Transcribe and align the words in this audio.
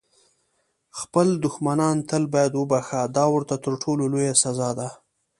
خپل 0.99 1.27
دښمنان 1.45 1.97
تل 2.09 2.23
باید 2.33 2.53
وبخښه، 2.55 3.01
دا 3.17 3.25
ورته 3.33 3.55
تر 3.65 3.73
ټولو 3.83 4.03
لویه 4.13 4.35
سزا 4.43 4.69
ده. 4.79 4.89